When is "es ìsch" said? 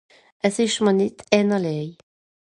0.47-0.81